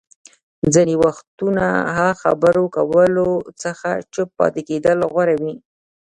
ځينې 0.73 0.95
وختونه 1.03 1.65
اه 2.03 2.11
خبرو 2.21 2.63
کولو 2.75 3.29
څخه 3.63 3.89
چوپ 4.13 4.29
پاتې 4.39 4.61
کېدل 4.69 4.97
غوره 5.11 5.35
وي. 5.41 5.55